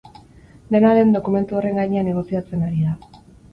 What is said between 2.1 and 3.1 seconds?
negoziatzen ari da.